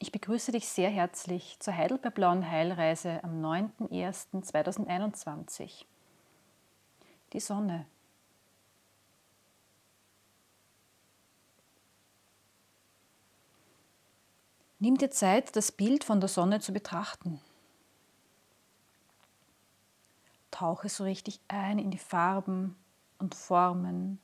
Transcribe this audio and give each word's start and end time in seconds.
Ich 0.00 0.12
begrüße 0.12 0.52
dich 0.52 0.68
sehr 0.68 0.90
herzlich 0.90 1.56
zur 1.58 1.76
Heidelberg 1.76 2.14
Blauen 2.14 2.48
Heilreise 2.48 3.18
am 3.24 3.44
9.01.2021. 3.44 5.86
Die 7.32 7.40
Sonne. 7.40 7.84
Nimm 14.78 14.96
dir 14.96 15.10
Zeit, 15.10 15.56
das 15.56 15.72
Bild 15.72 16.04
von 16.04 16.20
der 16.20 16.28
Sonne 16.28 16.60
zu 16.60 16.72
betrachten. 16.72 17.40
Tauche 20.52 20.88
so 20.88 21.02
richtig 21.02 21.40
ein 21.48 21.80
in 21.80 21.90
die 21.90 21.98
Farben 21.98 22.76
und 23.18 23.34
Formen. 23.34 24.20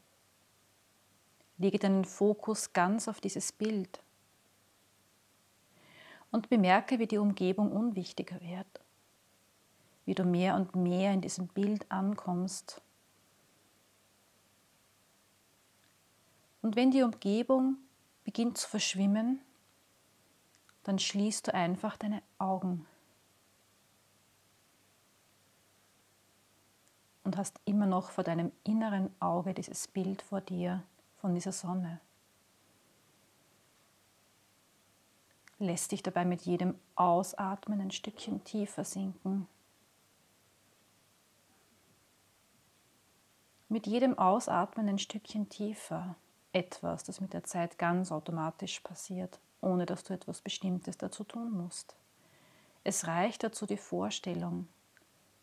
Lege 1.59 1.81
deinen 1.81 2.05
Fokus 2.05 2.73
ganz 2.73 3.09
auf 3.09 3.21
dieses 3.21 3.51
Bild 3.51 3.99
und 6.35 6.51
bemerke, 6.51 6.99
wie 6.99 7.07
die 7.07 7.19
Umgebung 7.19 7.71
unwichtiger 7.71 8.41
wird, 8.41 8.67
wie 10.05 10.17
du 10.17 10.25
mehr 10.25 10.57
und 10.57 10.75
mehr 10.75 11.13
in 11.13 11.21
diesem 11.21 11.47
Bild 11.47 11.89
ankommst. 11.93 12.83
Und 16.61 16.75
wenn 16.75 16.91
die 16.91 17.05
Umgebung 17.05 17.77
beginnt 18.25 18.59
zu 18.59 18.69
verschwimmen, 18.69 19.39
dann 20.83 20.99
schließt 20.99 21.47
du 21.47 21.55
einfach 21.55 21.97
deine 21.97 22.21
Augen 22.39 22.85
und 27.23 27.37
hast 27.37 27.61
immer 27.65 27.87
noch 27.87 28.11
vor 28.11 28.25
deinem 28.25 28.51
inneren 28.65 29.09
Auge 29.21 29.55
dieses 29.55 29.87
Bild 29.87 30.21
vor 30.21 30.41
dir 30.41 30.83
von 31.19 31.33
dieser 31.33 31.53
Sonne. 31.53 32.01
Lässt 35.59 35.93
dich 35.93 36.03
dabei 36.03 36.25
mit 36.25 36.43
jedem 36.43 36.75
Ausatmen 36.97 37.81
ein 37.81 37.91
Stückchen 37.91 38.43
tiefer 38.45 38.85
sinken. 38.85 39.47
Mit 43.69 43.87
jedem 43.87 44.19
Ausatmen 44.19 44.89
ein 44.89 44.99
Stückchen 44.99 45.49
tiefer. 45.49 46.17
Etwas, 46.53 47.03
das 47.03 47.21
mit 47.21 47.33
der 47.33 47.45
Zeit 47.45 47.79
ganz 47.79 48.13
automatisch 48.13 48.81
passiert, 48.81 49.41
ohne 49.61 49.87
dass 49.87 50.05
du 50.05 50.15
etwas 50.15 50.41
Bestimmtes 50.41 50.97
dazu 50.97 51.25
tun 51.25 51.51
musst. 51.51 51.97
Es 52.85 53.07
reicht 53.07 53.43
dazu 53.43 53.67
die 53.67 53.77
Vorstellung 53.77 54.69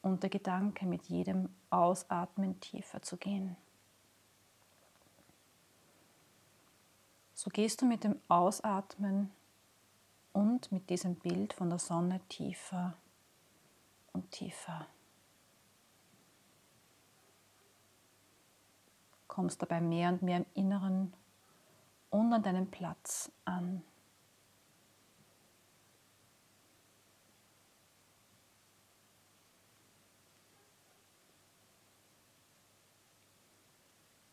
und 0.02 0.23
der 0.23 0.30
Gedanke, 0.30 0.86
mit 0.86 1.04
jedem 1.06 1.50
Ausatmen 1.70 2.59
tiefer 2.59 3.02
zu 3.02 3.17
gehen. 3.17 3.58
So 7.34 7.50
gehst 7.50 7.82
du 7.82 7.86
mit 7.86 8.04
dem 8.04 8.20
Ausatmen 8.28 9.32
und 10.34 10.72
mit 10.72 10.90
diesem 10.90 11.16
Bild 11.16 11.54
von 11.54 11.70
der 11.70 11.80
Sonne 11.80 12.22
tiefer 12.30 12.96
und 14.14 14.32
tiefer. 14.32 14.88
Kommst 19.28 19.62
dabei 19.62 19.82
mehr 19.82 20.10
und 20.10 20.22
mehr 20.22 20.38
im 20.38 20.46
Inneren 20.54 21.14
und 22.10 22.34
an 22.34 22.44
deinem 22.44 22.70
Platz 22.70 23.32
an. 23.46 23.82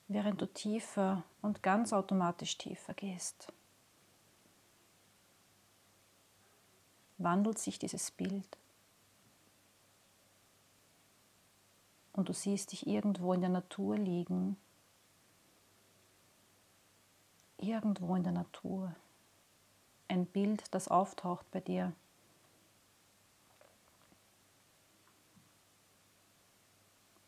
Während 0.08 0.40
du 0.40 0.46
tiefer 0.46 1.22
und 1.42 1.62
ganz 1.62 1.92
automatisch 1.92 2.56
tiefer 2.56 2.94
gehst. 2.94 3.52
Wandelt 7.18 7.58
sich 7.58 7.78
dieses 7.78 8.10
Bild. 8.10 8.58
Und 12.12 12.28
du 12.28 12.32
siehst 12.32 12.72
dich 12.72 12.86
irgendwo 12.86 13.32
in 13.32 13.40
der 13.40 13.50
Natur 13.50 13.96
liegen. 13.96 14.56
Irgendwo 17.58 18.16
in 18.16 18.22
der 18.24 18.32
Natur. 18.32 18.94
Ein 20.08 20.26
Bild, 20.26 20.64
das 20.72 20.88
auftaucht 20.88 21.48
bei 21.50 21.60
dir. 21.60 21.92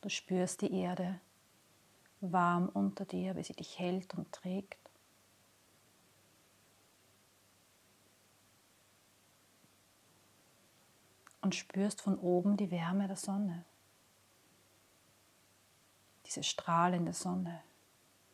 Du 0.00 0.08
spürst 0.08 0.62
die 0.62 0.72
Erde 0.72 1.20
warm 2.20 2.68
unter 2.68 3.04
dir, 3.04 3.36
wie 3.36 3.42
sie 3.42 3.54
dich 3.54 3.78
hält 3.78 4.14
und 4.14 4.30
trägt. 4.32 4.79
Und 11.40 11.54
spürst 11.54 12.00
von 12.02 12.18
oben 12.18 12.56
die 12.56 12.70
Wärme 12.70 13.06
der 13.06 13.16
Sonne. 13.16 13.64
Diese 16.26 16.42
strahlende 16.42 17.12
Sonne 17.12 17.62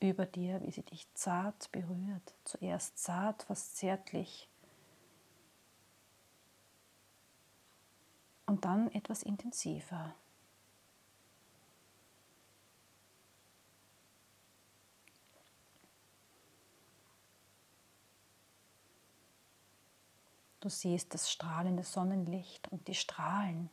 über 0.00 0.26
dir, 0.26 0.60
wie 0.62 0.70
sie 0.70 0.82
dich 0.82 1.06
zart 1.14 1.70
berührt. 1.72 2.34
Zuerst 2.44 2.98
zart, 2.98 3.44
fast 3.44 3.76
zärtlich. 3.76 4.48
Und 8.44 8.64
dann 8.64 8.90
etwas 8.92 9.22
intensiver. 9.22 10.14
Du 20.66 20.70
siehst 20.70 21.14
das 21.14 21.30
strahlende 21.30 21.84
Sonnenlicht 21.84 22.66
und 22.72 22.88
die 22.88 22.96
Strahlen, 22.96 23.70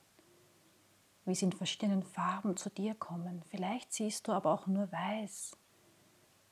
wie 1.25 1.33
sie 1.33 1.45
in 1.45 1.51
verschiedenen 1.51 2.03
Farben 2.03 2.55
zu 2.55 2.69
dir 2.69 2.93
kommen. 2.93 3.41
Vielleicht 3.49 3.91
siehst 3.91 4.27
du 4.27 4.31
aber 4.31 4.53
auch 4.53 4.67
nur 4.67 4.91
weiß, 4.91 5.57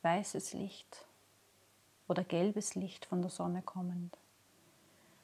weißes 0.02 0.54
Licht 0.54 1.06
oder 2.08 2.24
gelbes 2.24 2.74
Licht 2.74 3.06
von 3.06 3.22
der 3.22 3.30
Sonne 3.30 3.62
kommend. 3.62 4.18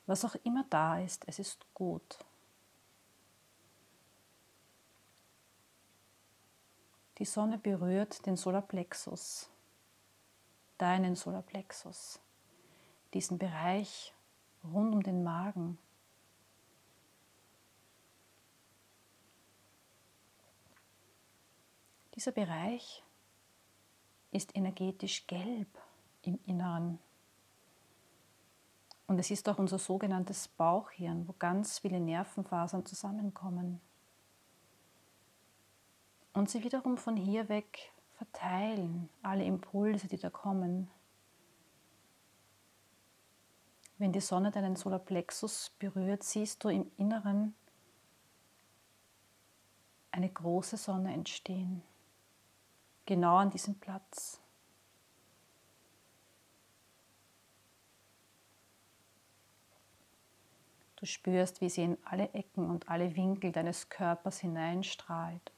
Was 0.06 0.24
auch 0.24 0.36
immer 0.44 0.66
da 0.70 1.00
ist, 1.00 1.24
es 1.28 1.40
ist 1.40 1.66
gut. 1.74 2.20
Die 7.18 7.26
Sonne 7.26 7.58
berührt 7.58 8.24
den 8.28 8.38
Solarplexus, 8.38 9.50
deinen 10.78 11.16
Solarplexus, 11.16 12.20
diesen 13.16 13.40
Bereich, 13.40 14.14
rund 14.74 14.94
um 14.94 15.04
den 15.04 15.24
Magen. 15.24 15.78
Dieser 22.16 22.32
Bereich 22.32 23.04
ist 24.32 24.56
energetisch 24.56 25.28
gelb 25.28 25.68
im 26.24 26.40
Inneren. 26.46 27.00
Und 29.06 29.20
es 29.20 29.32
ist 29.32 29.48
auch 29.48 29.58
unser 29.58 29.80
sogenanntes 29.80 30.48
Bauchhirn, 30.48 31.28
wo 31.28 31.34
ganz 31.40 31.80
viele 31.80 32.00
Nervenfasern 32.00 32.86
zusammenkommen. 32.86 33.80
Und 36.34 36.50
sie 36.50 36.64
wiederum 36.64 36.98
von 36.98 37.16
hier 37.16 37.50
weg 37.50 37.92
verteilen, 38.16 39.10
alle 39.22 39.46
Impulse, 39.46 40.08
die 40.08 40.18
da 40.18 40.30
kommen, 40.30 40.90
wenn 43.98 44.12
die 44.12 44.22
Sonne 44.22 44.52
deinen 44.52 44.76
Solarplexus 44.76 45.72
berührt, 45.80 46.24
siehst 46.24 46.64
du 46.64 46.70
im 46.70 46.92
Inneren 46.98 47.56
eine 50.12 50.30
große 50.30 50.78
Sonne 50.78 51.14
entstehen, 51.14 51.82
genau 53.06 53.38
an 53.38 53.50
diesem 53.50 53.76
Platz. 53.80 54.40
Du 60.96 61.06
spürst, 61.06 61.62
wie 61.62 61.70
sie 61.70 61.84
in 61.84 61.98
alle 62.06 62.34
Ecken 62.34 62.70
und 62.72 62.90
alle 62.90 63.16
Winkel 63.16 63.52
deines 63.52 63.90
Körpers 63.90 64.40
hineinstrahlt. 64.40 65.52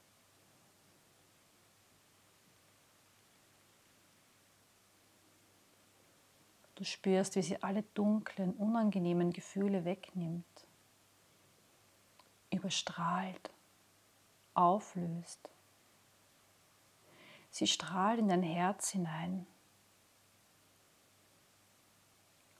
Du 6.79 6.85
spürst, 6.85 7.35
wie 7.35 7.41
sie 7.41 7.61
alle 7.61 7.83
dunklen, 7.93 8.53
unangenehmen 8.53 9.33
Gefühle 9.33 9.83
wegnimmt, 9.83 10.45
überstrahlt, 12.53 13.51
auflöst. 14.53 15.49
Sie 17.49 17.67
strahlt 17.67 18.19
in 18.19 18.29
dein 18.29 18.43
Herz 18.43 18.91
hinein 18.91 19.45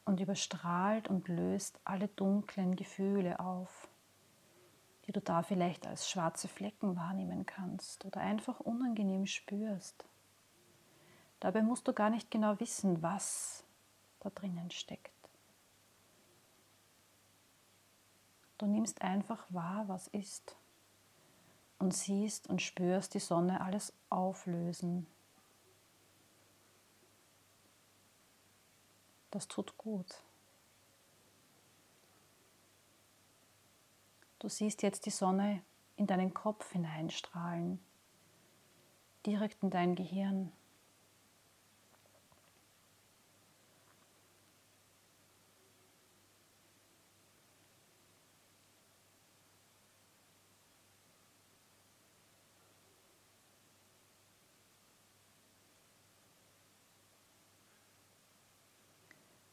und 0.03 0.19
überstrahlt 0.19 1.07
und 1.07 1.29
löst 1.29 1.79
alle 1.85 2.09
dunklen 2.09 2.75
Gefühle 2.75 3.39
auf, 3.39 3.87
die 5.07 5.13
du 5.13 5.21
da 5.21 5.43
vielleicht 5.43 5.87
als 5.87 6.09
schwarze 6.09 6.49
Flecken 6.49 6.97
wahrnehmen 6.97 7.45
kannst 7.45 8.03
oder 8.03 8.19
einfach 8.19 8.59
unangenehm 8.59 9.27
spürst. 9.27 10.03
Dabei 11.39 11.61
musst 11.61 11.87
du 11.87 11.93
gar 11.93 12.09
nicht 12.09 12.29
genau 12.29 12.59
wissen, 12.59 13.01
was 13.01 13.63
da 14.19 14.29
drinnen 14.29 14.71
steckt. 14.71 15.11
Du 18.57 18.65
nimmst 18.65 19.01
einfach 19.01 19.45
wahr, 19.49 19.87
was 19.87 20.07
ist 20.07 20.57
und 21.79 21.93
siehst 21.93 22.49
und 22.49 22.61
spürst 22.61 23.13
die 23.13 23.19
Sonne 23.19 23.61
alles 23.61 23.93
auflösen. 24.09 25.07
Das 29.31 29.47
tut 29.47 29.77
gut. 29.77 30.23
Du 34.39 34.49
siehst 34.49 34.83
jetzt 34.83 35.05
die 35.05 35.11
Sonne 35.11 35.61
in 35.95 36.07
deinen 36.07 36.33
Kopf 36.33 36.71
hineinstrahlen, 36.71 37.79
direkt 39.25 39.61
in 39.63 39.69
dein 39.69 39.95
Gehirn. 39.95 40.51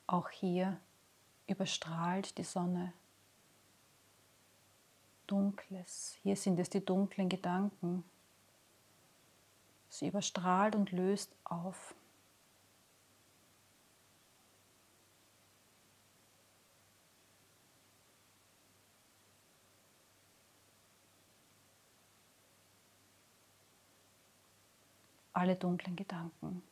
Auch 0.06 0.30
hier 0.30 0.78
überstrahlt 1.48 2.38
die 2.38 2.44
Sonne 2.44 2.92
Dunkles. 5.26 6.16
Hier 6.22 6.36
sind 6.36 6.58
es 6.60 6.70
die 6.70 6.84
dunklen 6.84 7.28
Gedanken. 7.28 8.04
Sie 9.88 10.06
überstrahlt 10.06 10.76
und 10.76 10.92
löst 10.92 11.34
auf. 11.44 11.94
Alle 25.32 25.56
dunklen 25.56 25.96
Gedanken. 25.96 26.62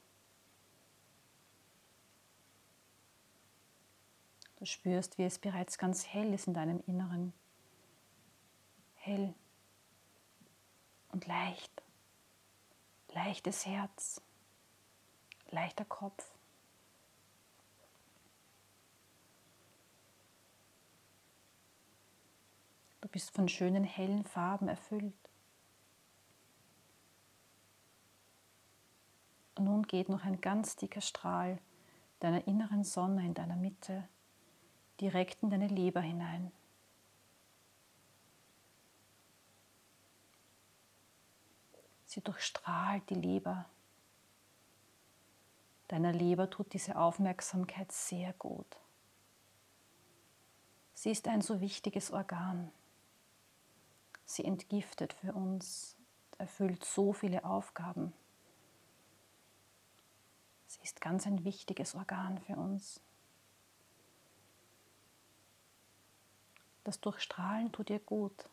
Du 4.65 4.71
spürst, 4.71 5.19
wie 5.19 5.25
es 5.25 5.39
bereits 5.39 5.77
ganz 5.77 6.07
hell 6.07 6.33
ist 6.33 6.47
in 6.47 6.55
deinem 6.55 6.83
Inneren. 6.87 7.35
Hell 8.95 9.35
und 11.11 11.27
leicht. 11.27 11.83
Leichtes 13.13 13.67
Herz, 13.67 14.23
leichter 15.51 15.85
Kopf. 15.85 16.25
Du 23.03 23.09
bist 23.09 23.33
von 23.33 23.51
schönen 23.51 23.85
hellen 23.85 24.25
Farben 24.25 24.69
erfüllt. 24.69 25.13
Und 29.57 29.65
nun 29.67 29.83
geht 29.83 30.09
noch 30.09 30.25
ein 30.25 30.41
ganz 30.41 30.77
dicker 30.77 31.03
Strahl 31.03 31.59
deiner 32.21 32.47
inneren 32.47 32.83
Sonne 32.83 33.27
in 33.27 33.35
deiner 33.35 33.57
Mitte 33.57 34.09
direkt 35.01 35.43
in 35.43 35.51
deine 35.51 35.69
Leber 35.69 36.01
hinein. 36.01 36.53
Sie 42.07 42.21
durchstrahlt 42.21 43.09
die 43.11 43.15
Leber. 43.15 43.67
Deiner 45.89 46.13
Leber 46.13 46.49
tut 46.49 46.73
diese 46.73 46.97
Aufmerksamkeit 46.97 47.91
sehr 47.91 48.33
gut. 48.35 48.79
Sie 50.95 51.11
ist 51.11 51.27
ein 51.29 51.43
so 51.43 51.61
wichtiges 51.61 52.13
Organ. 52.13 52.71
Sie 54.25 54.45
entgiftet 54.45 55.13
für 55.13 55.33
uns, 55.33 55.97
erfüllt 56.39 56.85
so 56.85 57.13
viele 57.13 57.45
Aufgaben. 57.45 58.13
Sie 60.67 60.81
ist 60.83 61.01
ganz 61.01 61.27
ein 61.27 61.45
wichtiges 61.45 61.95
Organ 61.95 62.39
für 62.39 62.57
uns. 62.57 63.01
Das 66.85 67.01
Durchstrahlen 67.01 67.73
tut 67.73 67.91
ihr 67.91 67.99
gut. 67.99 68.49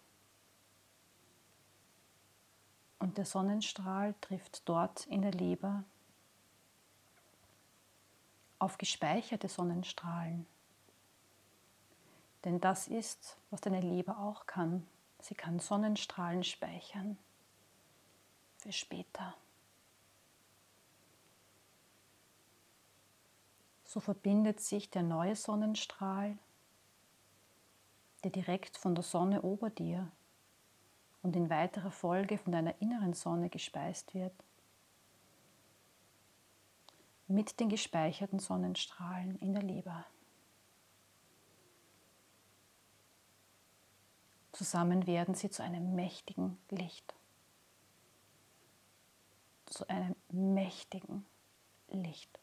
Und 3.00 3.18
der 3.18 3.25
Sonnenstrahl 3.25 4.16
trifft 4.22 4.68
dort 4.68 5.06
in 5.07 5.22
der 5.22 5.31
Leber 5.31 5.83
auf 8.60 8.78
gespeicherte 8.78 9.50
Sonnenstrahlen. 9.50 10.45
Denn 12.45 12.60
das 12.60 12.88
ist, 12.88 13.38
was 13.50 13.62
deine 13.62 13.81
Leber 13.81 14.19
auch 14.19 14.45
kann. 14.45 14.88
Sie 15.19 15.36
kann 15.36 15.60
Sonnenstrahlen 15.60 16.44
speichern 16.44 17.18
für 18.57 18.72
später. 18.72 19.36
So 23.83 24.00
verbindet 24.00 24.62
sich 24.62 24.89
der 24.89 25.04
neue 25.04 25.36
Sonnenstrahl 25.36 26.38
der 28.23 28.31
direkt 28.31 28.77
von 28.77 28.95
der 28.95 29.03
Sonne 29.03 29.41
ober 29.41 29.69
dir 29.69 30.12
und 31.21 31.35
in 31.35 31.50
weiterer 31.50 31.91
Folge 31.91 32.38
von 32.38 32.51
deiner 32.51 32.79
inneren 32.81 33.13
Sonne 33.13 33.50
gespeist 33.50 34.13
wird, 34.13 34.33
mit 37.27 37.59
den 37.59 37.69
gespeicherten 37.69 38.39
Sonnenstrahlen 38.39 39.38
in 39.39 39.53
der 39.53 39.63
Leber. 39.63 40.06
Zusammen 44.51 45.07
werden 45.07 45.33
sie 45.33 45.50
zu 45.50 45.63
einem 45.63 45.95
mächtigen 45.95 46.57
Licht. 46.69 47.15
Zu 49.65 49.88
einem 49.88 50.15
mächtigen 50.29 51.25
Licht. 51.88 52.39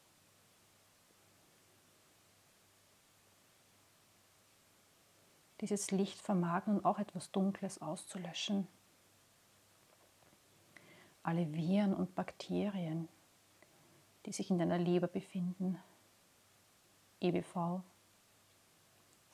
Dieses 5.69 5.91
Licht 5.91 6.19
vermag 6.23 6.67
nun 6.67 6.83
auch 6.83 6.99
etwas 6.99 7.31
Dunkles 7.31 7.83
auszulöschen. 7.83 8.67
Alle 11.23 11.53
Viren 11.53 11.93
und 11.93 12.15
Bakterien, 12.15 13.07
die 14.25 14.33
sich 14.33 14.49
in 14.49 14.59
deiner 14.59 14.79
Leber 14.79 15.09
befinden, 15.09 15.79
EBV, 17.21 17.83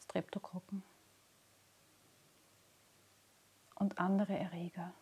Streptokokken 0.02 0.82
und 3.76 4.00
andere 4.00 4.36
Erreger. 4.36 4.93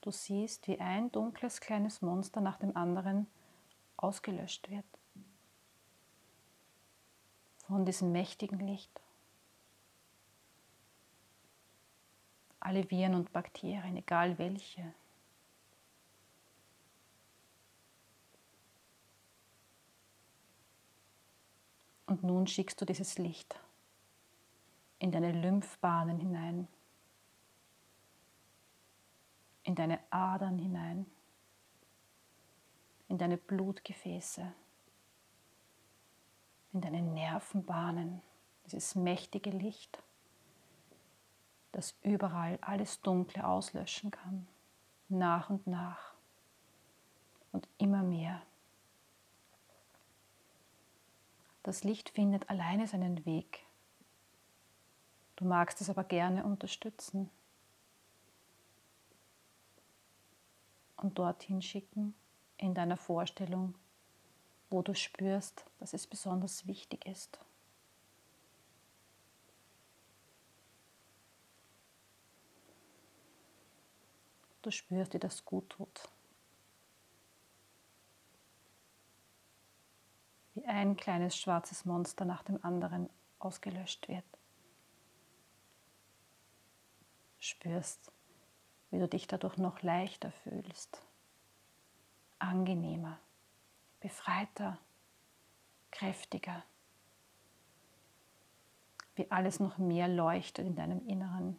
Du 0.00 0.10
siehst, 0.10 0.66
wie 0.66 0.80
ein 0.80 1.12
dunkles 1.12 1.60
kleines 1.60 2.02
Monster 2.02 2.40
nach 2.40 2.58
dem 2.58 2.76
anderen 2.76 3.28
ausgelöscht 3.96 4.68
wird 4.68 4.91
von 7.72 7.86
diesem 7.86 8.12
mächtigen 8.12 8.60
Licht. 8.60 9.00
Alle 12.60 12.88
Viren 12.90 13.14
und 13.14 13.32
Bakterien, 13.32 13.96
egal 13.96 14.38
welche. 14.38 14.92
Und 22.06 22.22
nun 22.22 22.46
schickst 22.46 22.78
du 22.78 22.84
dieses 22.84 23.16
Licht 23.16 23.58
in 24.98 25.10
deine 25.10 25.32
Lymphbahnen 25.32 26.18
hinein, 26.18 26.68
in 29.62 29.74
deine 29.74 29.98
Adern 30.10 30.58
hinein, 30.58 31.06
in 33.08 33.16
deine 33.16 33.38
Blutgefäße 33.38 34.52
in 36.72 36.80
deine 36.80 37.02
Nervenbahnen, 37.02 38.22
dieses 38.64 38.94
mächtige 38.94 39.50
Licht, 39.50 40.02
das 41.72 41.94
überall 42.02 42.58
alles 42.60 43.00
Dunkle 43.00 43.46
auslöschen 43.46 44.10
kann, 44.10 44.46
nach 45.08 45.50
und 45.50 45.66
nach 45.66 46.14
und 47.52 47.68
immer 47.78 48.02
mehr. 48.02 48.42
Das 51.62 51.84
Licht 51.84 52.10
findet 52.10 52.50
alleine 52.50 52.86
seinen 52.86 53.24
Weg. 53.24 53.64
Du 55.36 55.44
magst 55.44 55.80
es 55.80 55.88
aber 55.88 56.04
gerne 56.04 56.44
unterstützen 56.44 57.30
und 60.96 61.18
dorthin 61.18 61.62
schicken 61.62 62.14
in 62.56 62.74
deiner 62.74 62.96
Vorstellung, 62.96 63.74
wo 64.72 64.82
du 64.82 64.94
spürst, 64.94 65.66
dass 65.78 65.92
es 65.92 66.06
besonders 66.06 66.66
wichtig 66.66 67.06
ist. 67.06 67.38
Du 74.62 74.70
spürst, 74.70 75.12
wie 75.12 75.18
das 75.18 75.44
gut 75.44 75.68
tut. 75.70 76.08
Wie 80.54 80.62
wie 80.62 80.66
ein 80.66 80.96
kleines 80.96 81.36
schwarzes 81.36 81.84
Monster 81.84 82.24
nach 82.24 82.42
dem 82.42 82.64
anderen 82.64 83.10
ausgelöscht 83.38 84.08
wird. 84.08 84.24
Spürst, 87.40 88.12
wie 88.90 88.98
du 89.00 89.08
dich 89.08 89.26
dadurch 89.26 89.56
noch 89.56 89.82
leichter 89.82 90.30
fühlst, 90.30 91.02
angenehmer, 92.38 93.18
befreiter, 94.02 94.78
kräftiger, 95.90 96.64
wie 99.14 99.30
alles 99.30 99.60
noch 99.60 99.78
mehr 99.78 100.08
leuchtet 100.08 100.66
in 100.66 100.74
deinem 100.74 101.06
Inneren. 101.06 101.58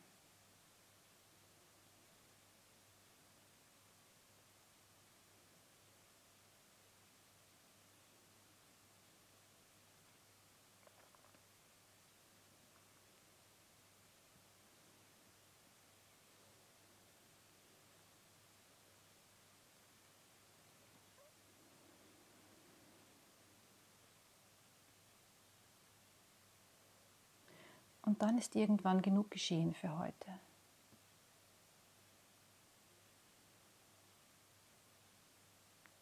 Und 28.13 28.21
dann 28.21 28.37
ist 28.37 28.55
irgendwann 28.55 29.01
genug 29.01 29.31
geschehen 29.31 29.73
für 29.73 29.97
heute. 29.97 30.39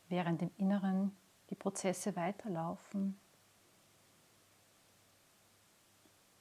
Während 0.09 0.41
im 0.41 0.51
Inneren 0.57 1.15
die 1.49 1.55
Prozesse 1.55 2.17
weiterlaufen 2.17 3.17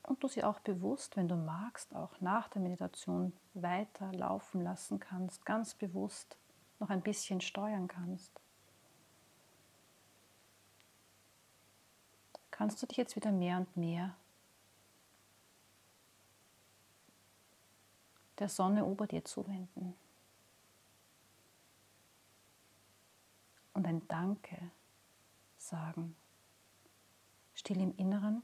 und 0.03 0.21
du 0.25 0.27
sie 0.27 0.43
auch 0.43 0.59
bewusst, 0.59 1.17
wenn 1.17 1.29
du 1.29 1.37
magst, 1.37 1.95
auch 1.95 2.21
nach 2.21 2.49
der 2.49 2.63
Meditation 2.63 3.33
weiter 3.55 4.13
laufen 4.13 4.63
lassen 4.63 4.99
kannst, 4.99 5.47
ganz 5.47 5.77
bewusst 5.77 6.37
noch 6.81 6.91
ein 6.91 7.01
bisschen 7.01 7.41
steuern 7.41 7.87
kannst. 7.87 8.33
Kannst 12.51 12.83
du 12.83 12.89
dich 12.89 12.97
jetzt 12.97 13.15
wieder 13.15 13.31
mehr 13.31 13.59
und 13.59 13.77
mehr 13.77 14.17
der 18.41 18.49
Sonne 18.49 18.85
ober 18.85 19.07
dir 19.07 19.25
zuwenden. 19.25 19.95
Und 23.75 23.87
ein 23.87 24.07
Danke 24.09 24.59
sagen, 25.59 26.17
still 27.55 27.81
im 27.81 27.95
Inneren 27.97 28.43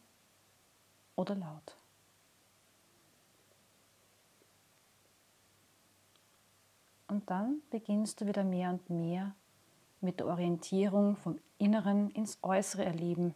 oder 1.17 1.35
laut. 1.35 1.77
Und 7.09 7.29
dann 7.31 7.63
beginnst 7.71 8.21
du 8.21 8.27
wieder 8.27 8.45
mehr 8.45 8.71
und 8.71 8.91
mehr 8.91 9.35
mit 10.01 10.21
der 10.21 10.27
Orientierung 10.27 11.17
vom 11.17 11.39
Inneren 11.59 12.11
ins 12.11 12.39
Äußere 12.43 12.85
erleben 12.85 13.35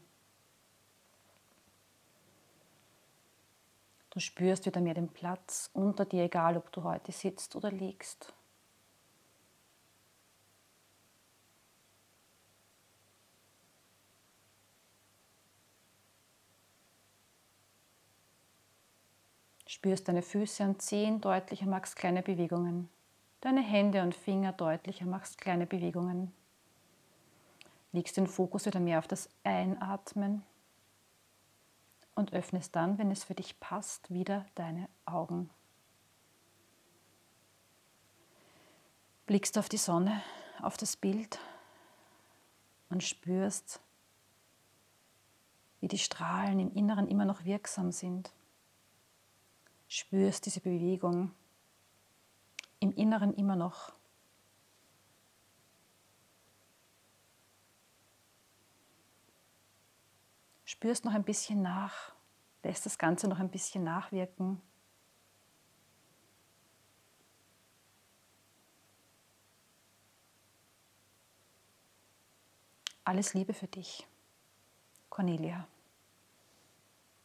Du 4.11 4.19
spürst 4.19 4.67
wieder 4.67 4.81
mehr 4.81 4.95
den 4.95 5.09
Platz 5.09 5.71
unter 5.73 6.05
dir, 6.05 6.25
egal 6.25 6.57
ob 6.57 6.73
du 6.73 6.83
heute 6.83 7.13
sitzt 7.13 7.55
oder 7.55 7.71
liegst. 7.71 8.33
Spürst 19.67 20.09
deine 20.09 20.23
Füße 20.23 20.65
und 20.65 20.83
Zehen 20.83 21.21
deutlicher, 21.21 21.67
machst 21.67 21.95
kleine 21.95 22.25
Bewegungen. 22.25 22.89
Deine 23.41 23.63
Hände 23.63 24.03
und 24.03 24.17
Finger 24.17 24.53
deutlicher, 24.53 25.07
machst 25.07 25.41
kleine 25.41 25.65
Bewegungen. 25.65 26.35
Legst 27.93 28.17
den 28.17 28.27
Fokus 28.27 28.67
wieder 28.67 28.81
mehr 28.81 28.99
auf 28.99 29.07
das 29.07 29.29
Einatmen 29.45 30.43
und 32.15 32.33
öffnest 32.33 32.77
dann, 32.77 32.99
wenn 32.99 33.11
es 33.11 33.25
für 33.25 33.35
dich 33.35 33.61
passt, 33.61 34.13
wieder 34.13 34.47
deine 34.55 34.89
Augen. 35.05 35.51
Blickst 39.27 39.59
auf 39.59 39.69
die 39.69 39.77
Sonne, 39.77 40.23
auf 40.61 40.77
das 40.77 40.97
Bild 40.97 41.39
und 42.89 43.03
spürst, 43.03 43.81
wie 45.81 45.89
die 45.89 45.99
Strahlen 45.99 46.59
im 46.59 46.73
Inneren 46.75 47.09
immer 47.09 47.25
noch 47.25 47.45
wirksam 47.45 47.93
sind. 47.93 48.33
Spürst 49.89 50.47
diese 50.47 50.61
Bewegung 50.61 51.33
im 52.81 52.93
Inneren 52.93 53.35
immer 53.35 53.57
noch. 53.57 53.93
Spürst 60.71 61.05
noch 61.05 61.15
ein 61.15 61.25
bisschen 61.25 61.63
nach, 61.63 62.13
lässt 62.63 62.87
das 62.87 62.97
Ganze 62.97 63.27
noch 63.27 63.41
ein 63.41 63.51
bisschen 63.51 63.83
nachwirken. 63.83 64.63
Alles 73.03 73.35
Liebe 73.35 73.53
für 73.53 73.67
dich, 73.67 74.07
Cornelia. 75.09 75.67